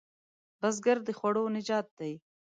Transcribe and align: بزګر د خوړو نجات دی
بزګر 0.59 0.97
د 1.07 1.09
خوړو 1.17 1.43
نجات 1.55 1.87
دی 1.99 2.13